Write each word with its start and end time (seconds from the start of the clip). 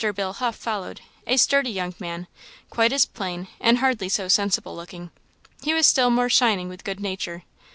Bill 0.15 0.33
Huff 0.33 0.55
followed, 0.55 1.01
a 1.27 1.37
sturdy 1.37 1.69
young 1.69 1.93
man; 1.99 2.25
quite 2.71 2.91
as 2.91 3.05
plain, 3.05 3.47
and 3.59 3.77
hardly 3.77 4.09
so 4.09 4.27
sensible 4.27 4.75
looking; 4.75 5.11
he 5.61 5.75
was 5.75 5.85
still 5.85 6.09
more 6.09 6.27
shining 6.27 6.67
with 6.69 6.83
good 6.83 6.99
nature. 6.99 7.43